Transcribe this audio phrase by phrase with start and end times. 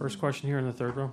[0.00, 1.12] First question here in the third row.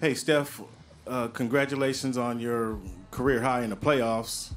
[0.00, 0.60] Hey, Steph,
[1.06, 2.76] uh, congratulations on your
[3.12, 4.50] career high in the playoffs.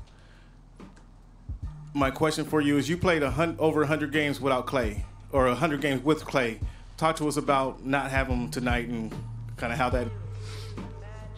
[1.94, 5.46] My question for you is you played a hun- over 100 games without Klay, or
[5.46, 6.58] 100 games with Klay.
[6.98, 9.14] Talk to us about not having him tonight and
[9.56, 10.08] kind of how that.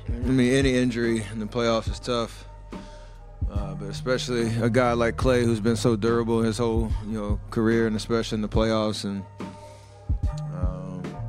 [0.07, 2.45] I mean, any injury in the playoffs is tough.
[3.51, 7.41] Uh, but especially a guy like Klay, who's been so durable his whole you know
[7.51, 9.21] career, and especially in the playoffs, and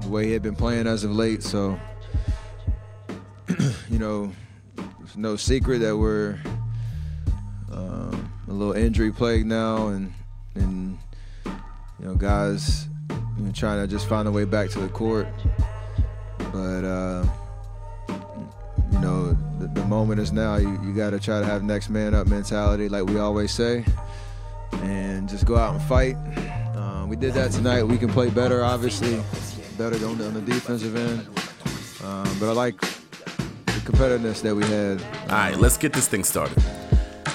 [0.07, 1.43] the way he had been playing as of late.
[1.43, 1.79] So,
[3.91, 4.33] you know,
[5.02, 6.38] it's no secret that we're
[7.73, 10.12] um, a little injury plagued now, and
[10.55, 10.98] and
[11.45, 15.27] you know, guys you know, trying to just find a way back to the court.
[16.52, 17.27] But uh,
[18.92, 20.56] you know, the, the moment is now.
[20.56, 23.84] You, you got to try to have next man up mentality, like we always say,
[24.75, 26.16] and just go out and fight.
[26.77, 27.83] Uh, we did that tonight.
[27.83, 29.20] We can play better, obviously,
[29.77, 31.27] better on the, on the defensive end.
[32.05, 35.03] Um, but I like the competitiveness that we had.
[35.23, 36.62] All right, let's get this thing started.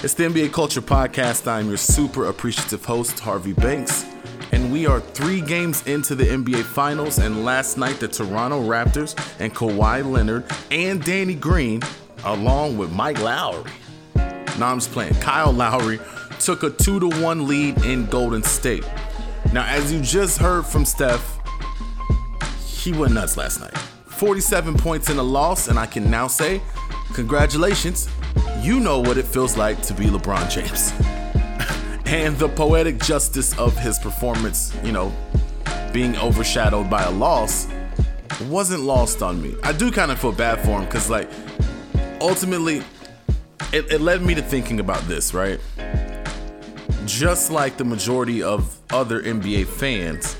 [0.02, 1.46] It's the NBA Culture Podcast.
[1.46, 4.04] I'm your super appreciative host, Harvey Banks.
[4.50, 7.18] And we are three games into the NBA Finals.
[7.18, 11.82] And last night, the Toronto Raptors and Kawhi Leonard and Danny Green,
[12.24, 13.70] along with Mike Lowry,
[14.58, 15.98] now I'm just playing, Kyle Lowry,
[16.38, 18.84] took a 2 to 1 lead in Golden State.
[19.52, 21.38] Now, as you just heard from Steph,
[22.82, 23.76] he went nuts last night.
[24.06, 26.60] 47 points in a loss, and I can now say,
[27.14, 28.08] congratulations.
[28.60, 30.92] You know what it feels like to be LeBron James.
[32.06, 35.14] and the poetic justice of his performance, you know,
[35.92, 37.68] being overshadowed by a loss,
[38.48, 39.54] wasn't lost on me.
[39.62, 41.30] I do kind of feel bad for him because, like,
[42.20, 42.82] ultimately,
[43.72, 45.60] it, it led me to thinking about this, right?
[47.06, 50.36] Just like the majority of other NBA fans,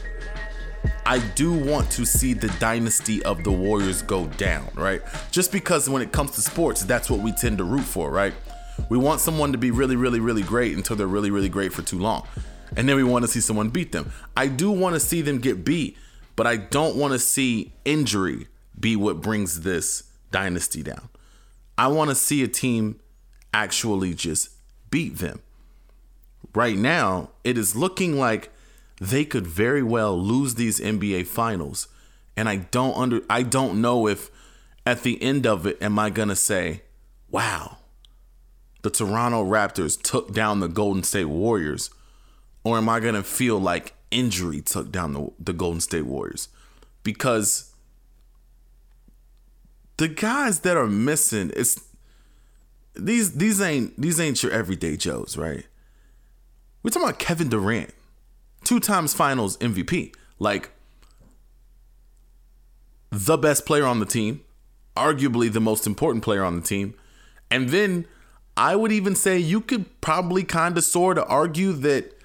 [1.04, 5.02] I do want to see the dynasty of the Warriors go down, right?
[5.32, 8.32] Just because when it comes to sports, that's what we tend to root for, right?
[8.88, 11.82] We want someone to be really, really, really great until they're really, really great for
[11.82, 12.26] too long.
[12.76, 14.12] And then we want to see someone beat them.
[14.36, 15.96] I do want to see them get beat,
[16.36, 18.46] but I don't want to see injury
[18.78, 21.08] be what brings this dynasty down.
[21.76, 23.00] I want to see a team
[23.52, 24.50] actually just
[24.90, 25.40] beat them.
[26.54, 28.50] Right now, it is looking like
[29.02, 31.88] they could very well lose these NBA finals.
[32.36, 34.30] And I don't under I don't know if
[34.86, 36.82] at the end of it am I going to say,
[37.28, 37.78] "Wow,
[38.82, 41.90] the Toronto Raptors took down the Golden State Warriors,"
[42.62, 46.48] or am I going to feel like injury took down the, the Golden State Warriors?
[47.02, 47.74] Because
[49.96, 51.84] the guys that are missing, it's
[52.94, 55.66] these these ain't these ain't your everyday Joes, right?
[56.84, 57.92] We're talking about Kevin Durant,
[58.64, 60.70] two times finals MVP, like
[63.10, 64.42] the best player on the team,
[64.96, 66.94] arguably the most important player on the team.
[67.50, 68.06] And then
[68.56, 72.18] I would even say you could probably kind of sort of argue that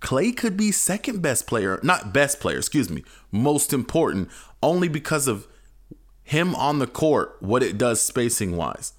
[0.00, 4.28] Klay could be second best player, not best player, excuse me, most important,
[4.62, 5.46] only because of
[6.22, 8.94] him on the court, what it does spacing wise.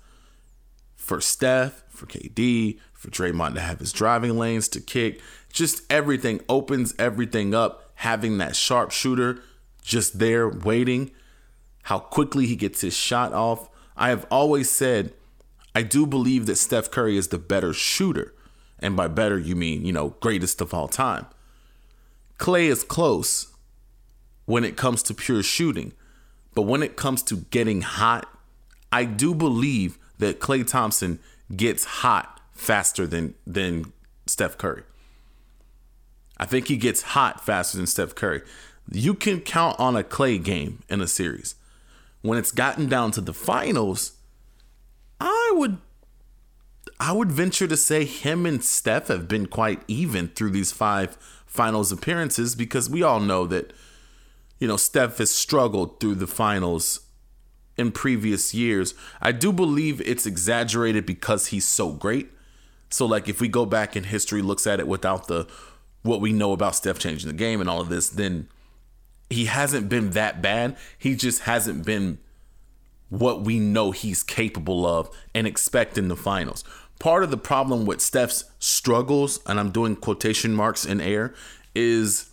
[0.95, 5.21] For Steph, for KD, for Draymond to have his driving lanes to kick,
[5.51, 7.91] just everything opens everything up.
[7.95, 9.41] Having that sharp shooter
[9.83, 11.11] just there waiting,
[11.83, 13.69] how quickly he gets his shot off.
[13.95, 15.13] I have always said,
[15.75, 18.33] I do believe that Steph Curry is the better shooter.
[18.79, 21.27] And by better, you mean, you know, greatest of all time.
[22.39, 23.53] Klay is close
[24.45, 25.93] when it comes to pure shooting.
[26.55, 28.27] But when it comes to getting hot,
[28.91, 31.19] I do believe that Klay Thompson
[31.55, 33.93] gets hot faster than than
[34.25, 34.83] Steph Curry.
[36.41, 38.41] I think he gets hot faster than Steph Curry.
[38.91, 41.53] You can count on a Klay game in a series.
[42.23, 44.13] When it's gotten down to the finals,
[45.19, 45.77] I would
[46.99, 51.15] I would venture to say him and Steph have been quite even through these five
[51.45, 53.71] finals appearances because we all know that
[54.57, 57.01] you know Steph has struggled through the finals
[57.77, 58.95] in previous years.
[59.21, 62.31] I do believe it's exaggerated because he's so great.
[62.89, 65.47] So like if we go back in history looks at it without the
[66.03, 68.47] what we know about Steph changing the game and all of this, then
[69.29, 70.75] he hasn't been that bad.
[70.97, 72.19] He just hasn't been
[73.09, 76.63] what we know he's capable of and expect in the finals.
[76.99, 81.33] Part of the problem with Steph's struggles, and I'm doing quotation marks in air,
[81.73, 82.29] is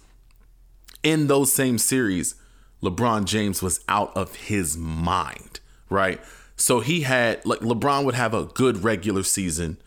[1.02, 2.34] in those same series,
[2.82, 6.20] LeBron James was out of his mind, right?
[6.56, 9.78] So he had, like, LeBron would have a good regular season,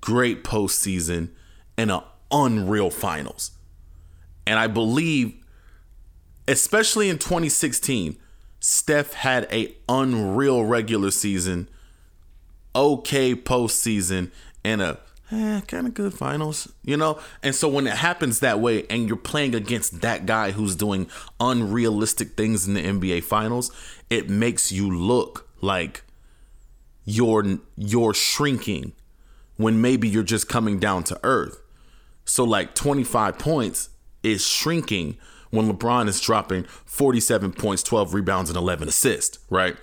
[0.00, 1.30] great postseason,
[1.76, 3.52] and an unreal finals.
[4.46, 5.34] And I believe
[6.46, 8.16] especially in 2016,
[8.60, 11.68] Steph had a unreal regular season,
[12.74, 14.30] okay postseason,
[14.64, 14.98] and a
[15.30, 17.18] eh, kind of good finals, you know?
[17.42, 21.08] And so when it happens that way and you're playing against that guy who's doing
[21.40, 23.70] unrealistic things in the NBA finals,
[24.10, 26.02] it makes you look like
[27.04, 28.92] you're you're shrinking
[29.56, 31.60] when maybe you're just coming down to earth.
[32.24, 33.90] So like 25 points
[34.22, 35.16] is shrinking
[35.50, 39.76] when LeBron is dropping 47 points, 12 rebounds, and 11 assists, right?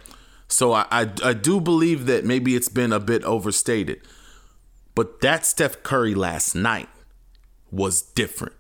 [0.48, 4.02] So I, I, I do believe that maybe it's been a bit overstated.
[4.96, 6.90] But that Steph Curry last night
[7.72, 8.56] was different.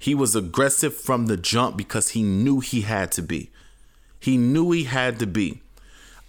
[0.00, 3.50] He was aggressive from the jump because he knew he had to be.
[4.20, 5.62] He knew he had to be.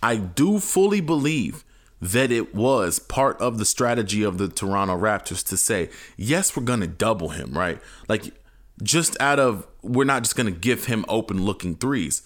[0.02, 1.63] I do fully believe
[2.01, 6.63] that it was part of the strategy of the Toronto Raptors to say, yes, we're
[6.63, 7.80] going to double him, right?
[8.07, 8.34] Like,
[8.81, 12.22] just out of, we're not just going to give him open looking threes.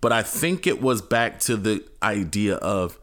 [0.00, 2.98] But I think it was back to the idea of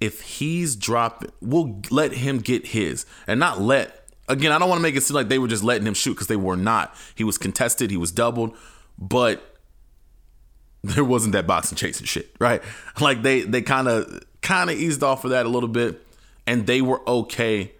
[0.00, 4.80] if he's dropping, we'll let him get his and not let, again, I don't want
[4.80, 6.94] to make it seem like they were just letting him shoot because they were not.
[7.14, 8.56] He was contested, he was doubled,
[8.98, 9.49] but
[10.84, 12.62] there wasn't that boxing chasing shit, right?
[13.00, 16.06] Like they they kind of kind of eased off of that a little bit,
[16.46, 17.72] and they were okay.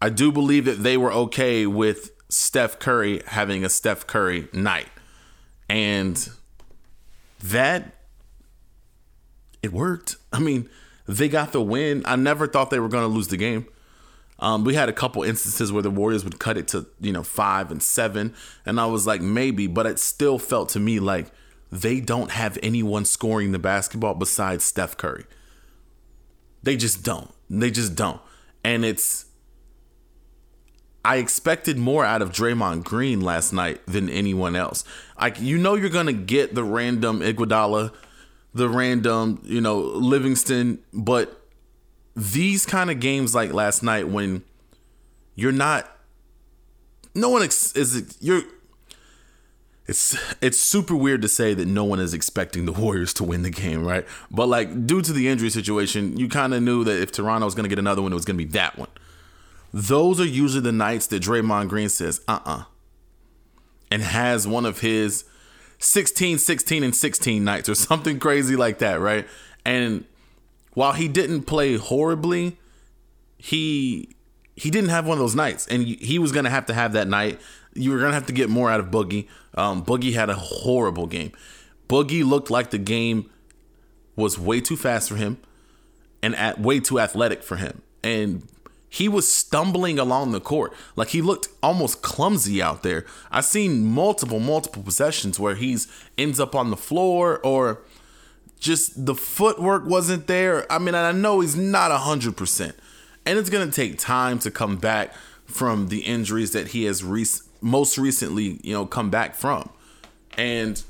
[0.00, 4.88] I do believe that they were okay with Steph Curry having a Steph Curry night,
[5.68, 6.28] and
[7.42, 7.94] that
[9.62, 10.16] it worked.
[10.32, 10.68] I mean,
[11.06, 12.02] they got the win.
[12.04, 13.66] I never thought they were going to lose the game.
[14.42, 17.22] Um, we had a couple instances where the Warriors would cut it to you know
[17.22, 18.34] five and seven,
[18.66, 21.30] and I was like maybe, but it still felt to me like
[21.70, 25.24] they don't have anyone scoring the basketball besides Steph Curry.
[26.62, 27.32] They just don't.
[27.48, 28.20] They just don't.
[28.64, 29.26] And it's
[31.04, 34.84] I expected more out of Draymond Green last night than anyone else.
[35.20, 37.92] Like you know you're gonna get the random Iguodala,
[38.54, 41.41] the random, you know, Livingston, but
[42.14, 44.42] these kind of games like last night when
[45.34, 45.90] you're not
[47.14, 48.42] no one ex- is you're
[49.86, 53.42] it's it's super weird to say that no one is expecting the Warriors to win
[53.42, 54.06] the game, right?
[54.30, 57.54] But like due to the injury situation, you kind of knew that if Toronto was
[57.54, 58.88] going to get another one, it was going to be that one.
[59.72, 62.64] Those are usually the nights that Draymond Green says, "Uh-uh."
[63.90, 65.24] And has one of his
[65.78, 69.26] 16 16 and 16 nights or something crazy like that, right?
[69.64, 70.04] And
[70.74, 72.58] while he didn't play horribly,
[73.38, 74.14] he
[74.54, 77.08] he didn't have one of those nights, and he was gonna have to have that
[77.08, 77.40] night.
[77.74, 79.28] You were gonna have to get more out of Boogie.
[79.54, 81.32] Um, Boogie had a horrible game.
[81.88, 83.30] Boogie looked like the game
[84.16, 85.38] was way too fast for him,
[86.22, 88.46] and at way too athletic for him, and
[88.92, 93.06] he was stumbling along the court like he looked almost clumsy out there.
[93.30, 95.88] I've seen multiple multiple possessions where he's
[96.18, 97.80] ends up on the floor or
[98.62, 100.70] just the footwork wasn't there.
[100.72, 102.72] I mean, I know he's not 100%.
[103.26, 105.12] And it's going to take time to come back
[105.44, 107.26] from the injuries that he has re-
[107.60, 109.68] most recently, you know, come back from.
[110.38, 110.80] And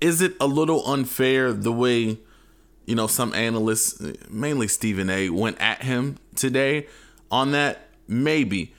[0.00, 2.18] is it a little unfair the way,
[2.86, 4.00] you know, some analysts,
[4.30, 6.86] mainly Stephen A, went at him today
[7.28, 7.88] on that?
[8.06, 8.72] Maybe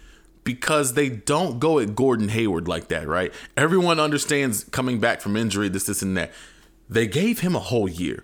[0.46, 3.34] because they don't go at Gordon Hayward like that, right?
[3.58, 6.32] Everyone understands coming back from injury, this, this, and that.
[6.94, 8.24] They gave him a whole year.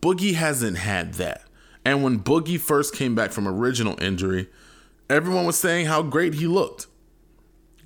[0.00, 1.42] Boogie hasn't had that.
[1.84, 4.48] And when Boogie first came back from original injury,
[5.08, 6.86] everyone was saying how great he looked.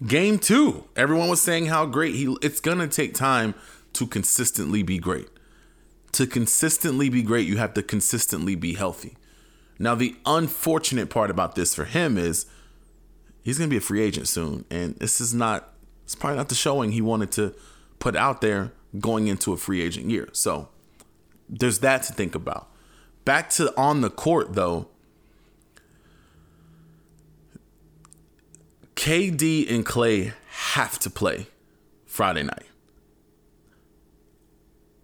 [0.06, 3.54] Game 2, everyone was saying how great he it's going to take time
[3.94, 5.28] to consistently be great.
[6.12, 9.16] To consistently be great, you have to consistently be healthy.
[9.78, 12.44] Now the unfortunate part about this for him is
[13.42, 16.50] he's going to be a free agent soon and this is not it's probably not
[16.50, 17.54] the showing he wanted to
[17.98, 20.28] put out there going into a free agent year.
[20.32, 20.68] So
[21.48, 22.68] there's that to think about.
[23.24, 24.88] Back to on the court though.
[28.96, 31.48] KD and Klay have to play
[32.06, 32.66] Friday night.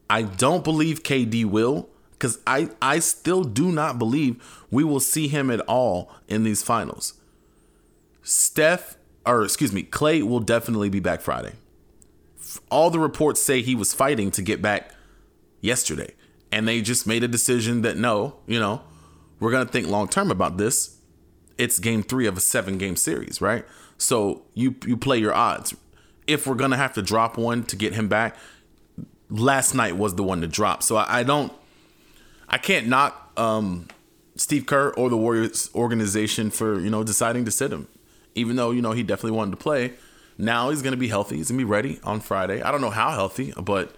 [0.08, 5.28] I don't believe KD will because I, I still do not believe we will see
[5.28, 7.14] him at all in these finals.
[8.22, 11.54] Steph, or excuse me, Klay will definitely be back Friday
[12.70, 14.92] all the reports say he was fighting to get back
[15.60, 16.14] yesterday.
[16.52, 18.82] And they just made a decision that no, you know,
[19.38, 20.96] we're going to think long term about this.
[21.58, 23.64] It's game three of a seven game series, right?
[23.98, 25.76] So you you play your odds.
[26.26, 28.34] If we're gonna have to drop one to get him back,
[29.28, 30.82] last night was the one to drop.
[30.82, 31.52] So I, I don't,
[32.48, 33.88] I can't knock um,
[34.36, 37.88] Steve Kerr or the Warriors organization for you know deciding to sit him,
[38.34, 39.92] even though you know he definitely wanted to play
[40.40, 41.36] Now he's going to be healthy.
[41.36, 42.62] He's going to be ready on Friday.
[42.62, 43.94] I don't know how healthy, but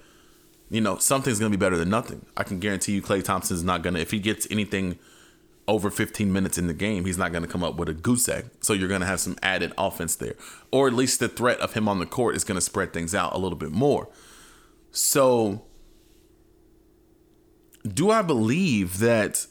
[0.71, 2.27] you know something's going to be better than nothing.
[2.37, 4.01] I can guarantee you, Klay Thompson's not going to.
[4.01, 4.99] If he gets anything
[5.69, 8.29] over 15 minutes in the game, he's not going to come up with a goose
[8.29, 8.47] egg.
[8.61, 10.35] So you're going to have some added offense there,
[10.73, 13.15] or at least the threat of him on the court is going to spread things
[13.15, 14.09] out a little bit more.
[14.91, 15.63] So,
[17.87, 19.47] do I believe that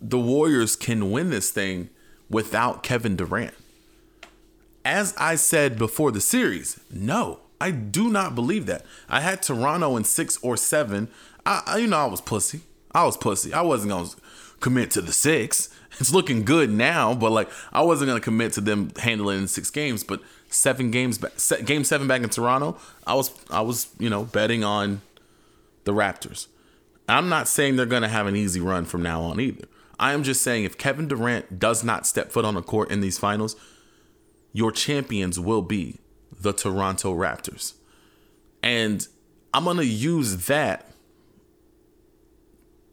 [0.00, 1.88] the Warriors can win this thing
[2.28, 3.54] without Kevin Durant?
[4.88, 8.86] As I said before the series, no, I do not believe that.
[9.06, 11.08] I had Toronto in six or seven.
[11.44, 12.62] I, you know, I was pussy.
[12.92, 13.52] I was pussy.
[13.52, 14.08] I wasn't gonna
[14.60, 15.68] commit to the six.
[16.00, 19.68] It's looking good now, but like I wasn't gonna commit to them handling in six
[19.68, 20.04] games.
[20.04, 21.32] But seven games, back,
[21.66, 25.02] game seven back in Toronto, I was I was you know betting on
[25.84, 26.46] the Raptors.
[27.08, 29.66] I'm not saying they're gonna have an easy run from now on either.
[29.98, 33.00] I am just saying if Kevin Durant does not step foot on the court in
[33.00, 33.54] these finals,
[34.58, 36.00] your champions will be
[36.40, 37.74] the Toronto Raptors.
[38.60, 39.06] And
[39.54, 40.90] I'm going to use that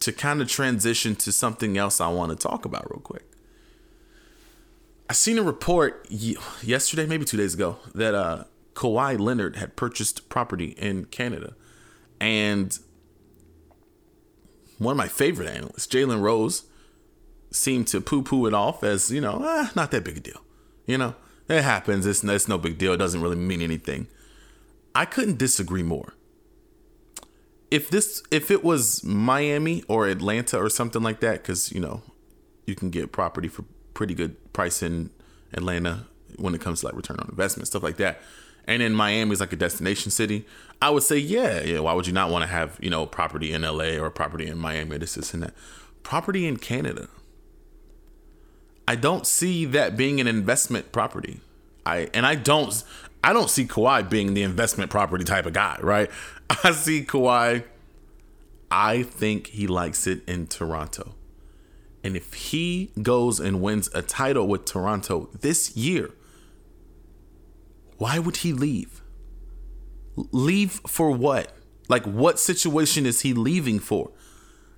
[0.02, 3.24] to kind of transition to something else I want to talk about real quick.
[5.10, 6.06] I seen a report
[6.62, 8.44] yesterday, maybe two days ago, that uh,
[8.76, 11.56] Kawhi Leonard had purchased property in Canada.
[12.22, 12.78] And
[14.78, 16.66] one of my favorite analysts, Jalen Rose,
[17.50, 20.42] seemed to poo poo it off as, you know, eh, not that big a deal.
[20.86, 21.16] You know,
[21.48, 22.06] it happens.
[22.06, 22.94] It's, it's no big deal.
[22.94, 24.08] It doesn't really mean anything.
[24.94, 26.14] I couldn't disagree more.
[27.70, 32.04] If this, if it was Miami or Atlanta or something like that, because you know,
[32.66, 35.10] you can get property for pretty good price in
[35.54, 38.22] Atlanta when it comes to like return on investment stuff like that.
[38.68, 40.46] And in Miami is like a destination city.
[40.82, 41.80] I would say, yeah, yeah.
[41.80, 44.58] Why would you not want to have you know property in LA or property in
[44.58, 44.98] Miami?
[44.98, 45.54] This, this, and that.
[46.04, 47.08] Property in Canada
[48.88, 51.42] I don't see that being an investment property.
[51.86, 52.84] I and I don't
[53.24, 56.10] I don't see Kawhi being the investment property type of guy, right?
[56.64, 57.64] I see Kawhi
[58.70, 61.16] I think he likes it in Toronto.
[62.04, 66.12] And if he goes and wins a title with Toronto this year,
[67.98, 69.02] why would he leave?
[70.16, 71.52] Leave for what?
[71.88, 74.12] Like, what situation is he leaving for?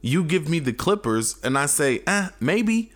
[0.01, 2.91] You give me the Clippers, and I say, eh, maybe.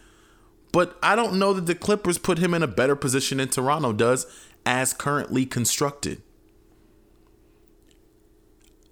[0.71, 3.91] But I don't know that the Clippers put him in a better position than Toronto
[3.93, 4.25] does
[4.65, 6.21] as currently constructed.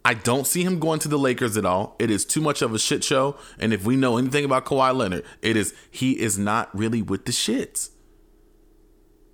[0.03, 1.95] I don't see him going to the Lakers at all.
[1.99, 3.35] It is too much of a shit show.
[3.59, 7.25] And if we know anything about Kawhi Leonard, it is he is not really with
[7.25, 7.91] the shits.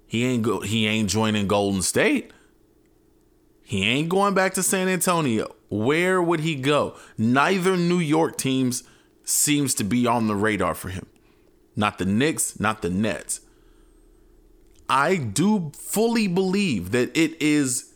[0.05, 2.31] He ain't go he ain't joining Golden State.
[3.63, 5.55] He ain't going back to San Antonio.
[5.69, 6.95] Where would he go?
[7.17, 8.83] Neither New York teams
[9.23, 11.07] seems to be on the radar for him
[11.75, 13.41] not the Knicks, not the Nets.
[14.87, 17.93] I do fully believe that it is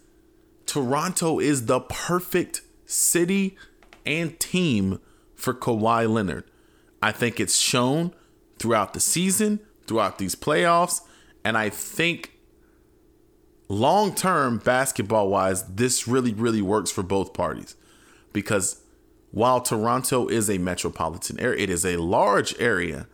[0.65, 3.57] Toronto is the perfect city
[4.05, 4.99] and team
[5.35, 6.43] for Kawhi Leonard.
[7.01, 8.13] I think it's shown
[8.57, 11.01] throughout the season, throughout these playoffs,
[11.43, 12.33] and I think
[13.67, 17.75] long term basketball wise, this really, really works for both parties
[18.33, 18.81] because
[19.31, 23.07] while Toronto is a metropolitan area, it is a large area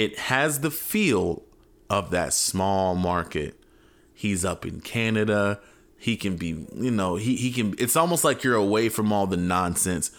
[0.00, 1.42] it has the feel
[1.90, 3.62] of that small market.
[4.14, 5.60] He's up in Canada.
[5.98, 9.26] He can be, you know, he, he can, it's almost like you're away from all
[9.26, 10.10] the nonsense.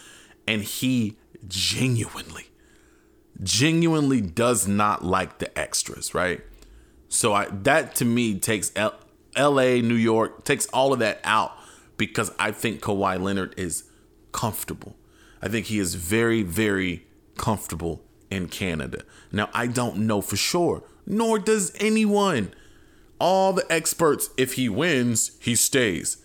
[0.46, 1.16] And he
[1.48, 2.46] genuinely,
[3.42, 6.42] genuinely does not like the extras, right?
[7.08, 8.94] So I, that to me takes L,
[9.36, 11.56] LA, New York, takes all of that out
[11.96, 13.82] because I think Kawhi Leonard is
[14.30, 14.94] comfortable.
[15.42, 17.04] I think he is very, very
[17.36, 19.02] comfortable in Canada.
[19.30, 22.52] Now, I don't know for sure, nor does anyone.
[23.20, 26.16] All the experts, if he wins, he stays.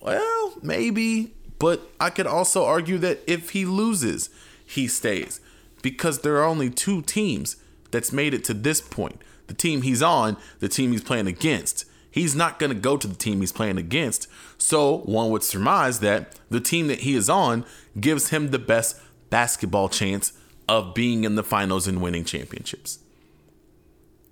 [0.00, 4.28] Well, maybe, but I could also argue that if he loses,
[4.64, 5.40] he stays.
[5.82, 7.56] Because there are only two teams
[7.90, 11.84] that's made it to this point the team he's on, the team he's playing against.
[12.10, 14.26] He's not going to go to the team he's playing against.
[14.58, 17.64] So one would surmise that the team that he is on
[18.00, 19.00] gives him the best
[19.30, 20.32] basketball chance
[20.68, 22.98] of being in the finals and winning championships.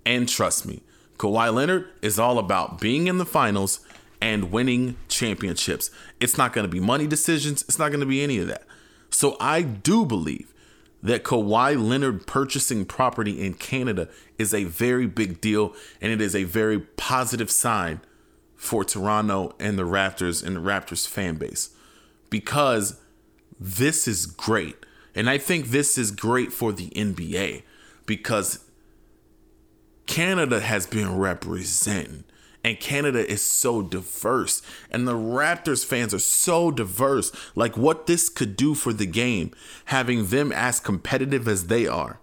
[0.05, 0.81] And trust me,
[1.17, 3.79] Kawhi Leonard is all about being in the finals
[4.21, 5.89] and winning championships.
[6.19, 8.63] It's not going to be money decisions, it's not going to be any of that.
[9.09, 10.53] So I do believe
[11.01, 16.35] that Kawhi Leonard purchasing property in Canada is a very big deal and it is
[16.35, 18.01] a very positive sign
[18.55, 21.69] for Toronto and the Raptors and the Raptors fan base
[22.29, 22.99] because
[23.59, 24.75] this is great.
[25.15, 27.63] And I think this is great for the NBA
[28.05, 28.65] because
[30.05, 32.25] Canada has been representing
[32.63, 34.61] And Canada is so diverse.
[34.89, 37.31] And the Raptors fans are so diverse.
[37.55, 39.51] Like what this could do for the game,
[39.85, 42.19] having them as competitive as they are.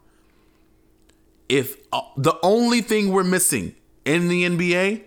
[1.48, 5.04] If uh, the only thing we're missing in the NBA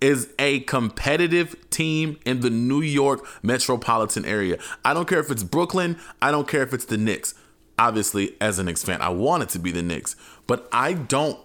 [0.00, 4.58] is a competitive team in the New York metropolitan area.
[4.84, 7.34] I don't care if it's Brooklyn, I don't care if it's the Knicks.
[7.78, 11.38] Obviously, as a Knicks fan, I want it to be the Knicks, but I don't.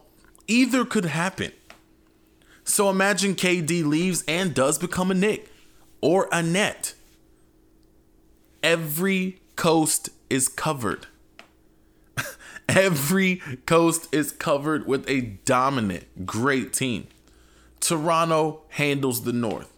[0.47, 1.51] Either could happen.
[2.63, 5.49] So imagine KD leaves and does become a Knick
[6.01, 6.93] or a net.
[8.63, 11.07] Every coast is covered.
[12.69, 17.07] Every coast is covered with a dominant, great team.
[17.81, 19.73] Toronto handles the North.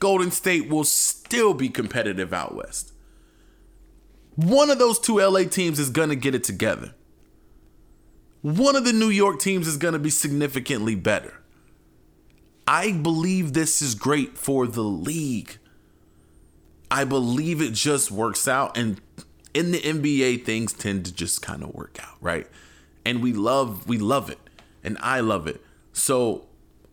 [0.00, 2.92] Golden State will still be competitive out west.
[4.34, 6.94] One of those two LA teams is going to get it together.
[8.42, 11.40] One of the New York teams is going to be significantly better.
[12.66, 15.58] I believe this is great for the league.
[16.90, 18.76] I believe it just works out.
[18.76, 19.00] And
[19.52, 22.46] in the NBA, things tend to just kind of work out, right?
[23.04, 24.38] And we love, we love it.
[24.82, 25.62] And I love it.
[25.92, 26.46] So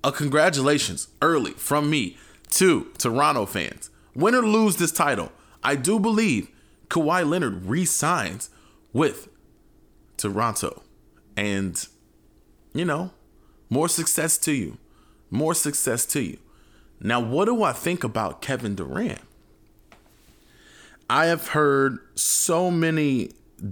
[0.03, 2.17] a congratulations early from me
[2.51, 3.89] to Toronto fans.
[4.15, 5.31] Win or lose this title,
[5.63, 6.49] I do believe
[6.89, 8.49] Kawhi Leonard re-signs
[8.93, 9.29] with
[10.17, 10.83] Toronto.
[11.37, 11.87] And,
[12.73, 13.11] you know,
[13.69, 14.77] more success to you.
[15.29, 16.37] More success to you.
[16.99, 19.21] Now, what do I think about Kevin Durant?
[21.09, 23.31] I have heard so many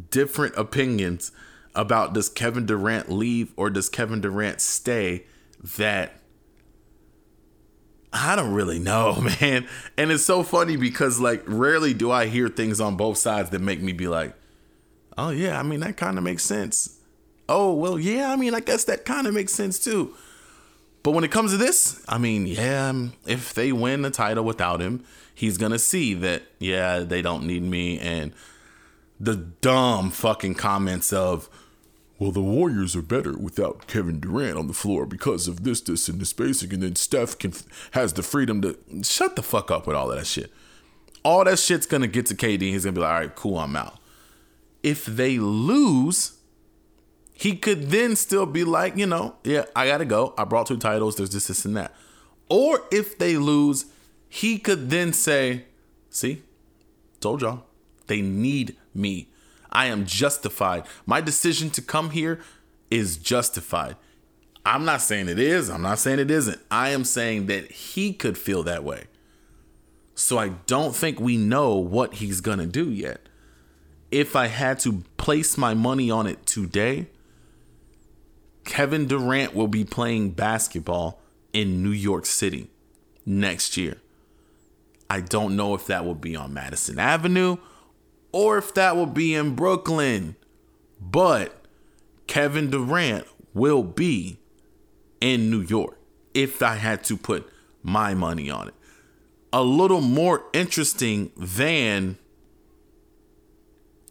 [0.09, 1.31] different opinions
[1.75, 5.25] about does Kevin Durant leave or does Kevin Durant stay
[5.77, 6.18] that
[8.11, 9.67] I don't really know, man.
[9.97, 13.61] And it's so funny because like rarely do I hear things on both sides that
[13.61, 14.33] make me be like,
[15.17, 16.97] "Oh yeah, I mean that kind of makes sense."
[17.47, 20.13] Oh, well, yeah, I mean, I guess that kind of makes sense too.
[21.01, 24.43] But when it comes to this, I mean, yeah, um, if they win the title
[24.43, 28.33] without him, he's going to see that yeah, they don't need me and
[29.19, 31.49] the dumb fucking comments of
[32.19, 36.09] well, the Warriors are better without Kevin Durant on the floor because of this, this,
[36.09, 37.53] and this spacing, and then Steph can
[37.91, 40.51] has the freedom to shut the fuck up with all that shit.
[41.23, 42.61] All that shit's gonna get to KD.
[42.61, 43.99] He's gonna be like, all right, cool, I'm out.
[44.83, 46.37] If they lose,
[47.33, 50.33] he could then still be like, you know, yeah, I gotta go.
[50.37, 51.15] I brought two titles.
[51.15, 51.95] There's this, this, and that.
[52.49, 53.85] Or if they lose,
[54.27, 55.65] he could then say,
[56.09, 56.41] see,
[57.21, 57.63] told y'all,
[58.07, 59.29] they need me.
[59.71, 60.85] I am justified.
[61.05, 62.39] My decision to come here
[62.89, 63.95] is justified.
[64.65, 65.69] I'm not saying it is.
[65.69, 66.59] I'm not saying it isn't.
[66.69, 69.05] I am saying that he could feel that way.
[70.15, 73.21] So I don't think we know what he's going to do yet.
[74.11, 77.07] If I had to place my money on it today,
[78.65, 81.21] Kevin Durant will be playing basketball
[81.53, 82.69] in New York City
[83.25, 83.97] next year.
[85.09, 87.57] I don't know if that will be on Madison Avenue
[88.31, 90.35] or if that will be in Brooklyn.
[90.99, 91.63] But
[92.27, 94.39] Kevin Durant will be
[95.21, 95.97] in New York
[96.33, 97.49] if I had to put
[97.81, 98.73] my money on it.
[99.51, 102.17] A little more interesting than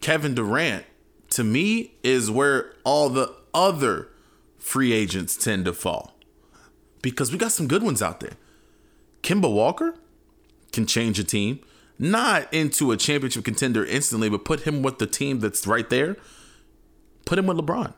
[0.01, 0.85] Kevin Durant
[1.31, 4.09] to me is where all the other
[4.57, 6.15] free agents tend to fall.
[7.01, 8.33] Because we got some good ones out there.
[9.23, 9.95] Kemba Walker
[10.71, 11.61] can change a team
[11.99, 16.15] not into a championship contender instantly, but put him with the team that's right there.
[17.25, 17.93] Put him with LeBron.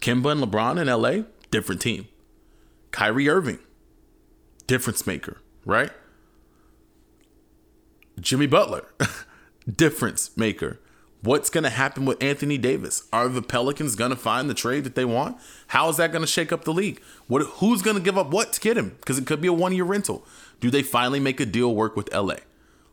[0.00, 2.06] Kemba and LeBron in LA, different team.
[2.92, 3.58] Kyrie Irving,
[4.66, 5.90] difference maker, right?
[8.20, 8.84] Jimmy Butler,
[9.76, 10.78] difference maker.
[11.20, 13.08] What's going to happen with Anthony Davis?
[13.12, 15.36] Are the Pelicans going to find the trade that they want?
[15.68, 17.02] How is that going to shake up the league?
[17.26, 18.96] What who's going to give up what to get him?
[19.00, 20.24] Because it could be a one-year rental.
[20.60, 22.36] Do they finally make a deal work with LA?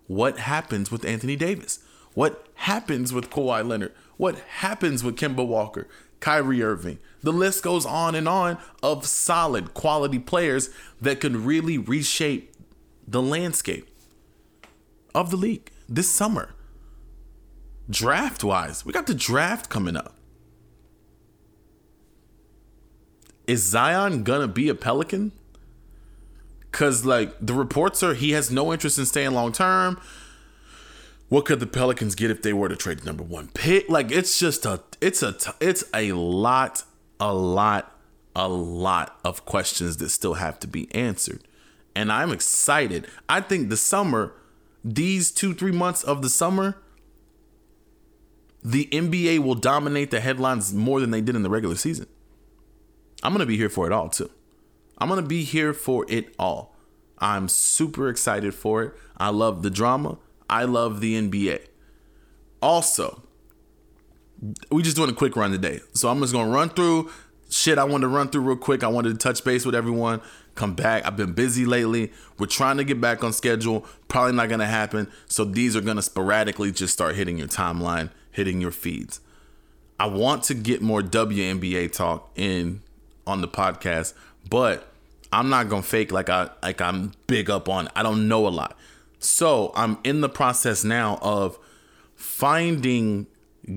[0.08, 1.80] What happens with Anthony Davis?
[2.14, 3.94] What happens with Kawhi Leonard?
[4.18, 5.88] What happens with Kemba Walker,
[6.20, 7.00] Kyrie Irving?
[7.22, 10.70] The list goes on and on of solid quality players
[11.02, 12.56] that could really reshape
[13.08, 13.88] the landscape
[15.14, 16.54] of the league this summer.
[17.90, 20.16] Draft wise, we got the draft coming up.
[23.48, 25.32] Is Zion gonna be a Pelican?
[26.76, 29.98] Cause like the reports are he has no interest in staying long term.
[31.30, 33.88] What could the Pelicans get if they were to trade the number one pick?
[33.88, 36.84] Like it's just a it's a it's a lot,
[37.18, 37.98] a lot,
[38.36, 41.48] a lot of questions that still have to be answered.
[41.96, 43.08] And I'm excited.
[43.30, 44.34] I think the summer,
[44.84, 46.76] these two, three months of the summer,
[48.62, 52.08] the NBA will dominate the headlines more than they did in the regular season.
[53.24, 54.30] I'm gonna be here for it all too.
[54.98, 56.76] I'm going to be here for it all.
[57.20, 58.94] I'm super excited for it.
[59.18, 60.18] I love the drama.
[60.50, 61.62] I love the NBA.
[62.62, 63.24] Also,
[64.70, 65.80] we just doing a quick run today.
[65.94, 67.10] So I'm just going to run through
[67.50, 68.84] shit I wanted to run through real quick.
[68.84, 70.22] I wanted to touch base with everyone,
[70.56, 71.06] come back.
[71.06, 72.12] I've been busy lately.
[72.38, 73.86] We're trying to get back on schedule.
[74.08, 75.12] Probably not going to happen.
[75.28, 79.20] So these are going to sporadically just start hitting your timeline, hitting your feeds.
[80.00, 82.82] I want to get more WNBA talk in
[83.26, 84.14] on the podcast,
[84.50, 84.88] but
[85.32, 87.90] I'm not gonna fake like I like I'm big up on.
[87.96, 88.78] I don't know a lot,
[89.20, 91.58] so I'm in the process now of
[92.16, 93.28] finding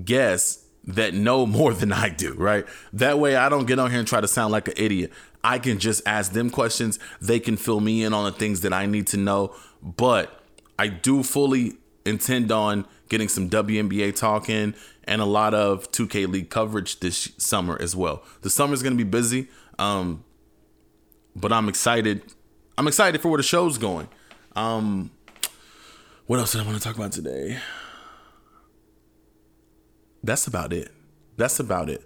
[0.03, 2.33] guests that know more than I do.
[2.33, 5.11] Right, that way I don't get on here and try to sound like an idiot.
[5.43, 6.99] I can just ask them questions.
[7.21, 9.55] They can fill me in on the things that I need to know.
[9.81, 10.43] But
[10.77, 16.27] I do fully intend on getting some WNBA talk in and a lot of 2K
[16.27, 18.23] League coverage this summer as well.
[18.41, 20.23] The summer is going to be busy, um,
[21.39, 22.21] but I'm excited.
[22.77, 24.07] I'm excited for where the show's going.
[24.55, 25.11] Um,
[26.27, 27.57] what else did I want to talk about today?
[30.23, 30.91] That's about it.
[31.37, 32.05] That's about it.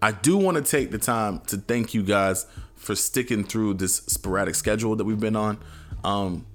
[0.00, 3.96] I do want to take the time to thank you guys for sticking through this
[3.96, 5.58] sporadic schedule that we've been on.
[6.04, 6.46] Um,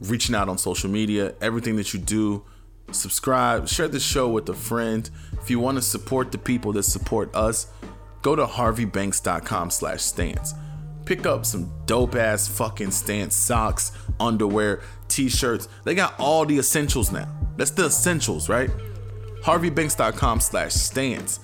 [0.00, 2.44] reaching out on social media, everything that you do
[2.90, 5.08] subscribe, share the show with a friend.
[5.40, 7.66] If you want to support the people that support us,
[8.22, 10.54] go to harveybanks.com slash stance.
[11.04, 15.68] Pick up some dope ass fucking stance socks, underwear, t-shirts.
[15.84, 17.28] They got all the essentials now.
[17.56, 18.70] That's the essentials, right?
[19.42, 21.38] harveybanks.com slash stance.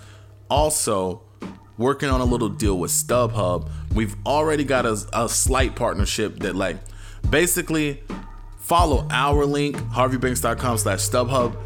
[0.48, 1.20] Also,
[1.76, 3.68] working on a little deal with StubHub.
[3.94, 6.78] We've already got a, a slight partnership that like
[7.28, 8.02] basically
[8.70, 11.56] Follow our link, harveybanks.com slash StubHub,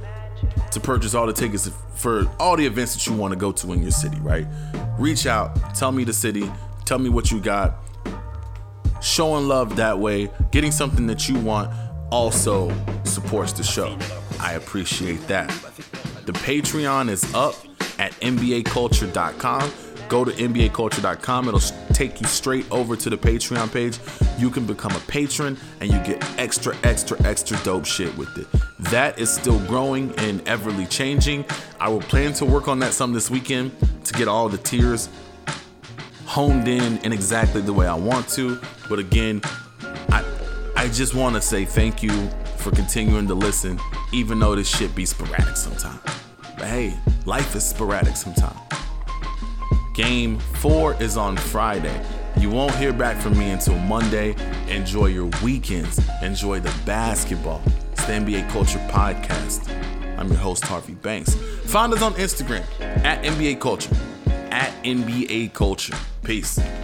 [0.70, 3.74] to purchase all the tickets for all the events that you want to go to
[3.74, 4.46] in your city, right?
[4.98, 6.50] Reach out, tell me the city,
[6.86, 7.83] tell me what you got.
[9.04, 11.70] Showing love that way, getting something that you want
[12.10, 13.96] also supports the show.
[14.40, 15.50] I appreciate that.
[16.24, 17.54] The Patreon is up
[17.98, 19.70] at NBAculture.com
[20.08, 21.48] go to NBAculture.com.
[21.48, 21.60] It'll
[21.92, 23.98] take you straight over to the Patreon page.
[24.38, 28.46] You can become a patron and you get extra, extra, extra dope shit with it.
[28.90, 31.44] That is still growing and everly changing.
[31.80, 33.72] I will plan to work on that some this weekend
[34.04, 35.08] to get all the tiers
[36.26, 38.60] honed in in exactly the way I want to.
[38.88, 39.40] But again,
[40.10, 40.24] I
[40.76, 43.78] I just want to say thank you for continuing to listen,
[44.12, 46.00] even though this shit be sporadic sometimes.
[46.56, 46.94] But hey,
[47.26, 48.58] life is sporadic sometimes.
[49.94, 52.04] Game four is on Friday.
[52.38, 54.34] You won't hear back from me until Monday.
[54.68, 56.00] Enjoy your weekends.
[56.22, 57.62] Enjoy the basketball.
[57.92, 59.68] It's the NBA Culture Podcast.
[60.18, 61.34] I'm your host, Harvey Banks.
[61.66, 62.64] Find us on Instagram
[63.04, 63.94] at NBA Culture.
[64.50, 65.94] At NBA Culture.
[66.24, 66.83] Peace.